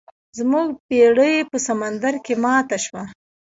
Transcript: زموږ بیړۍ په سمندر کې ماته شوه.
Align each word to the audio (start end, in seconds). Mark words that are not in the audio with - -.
زموږ 0.37 0.67
بیړۍ 0.87 1.35
په 1.51 1.57
سمندر 1.67 2.13
کې 2.25 2.33
ماته 2.43 2.77
شوه. 2.85 3.03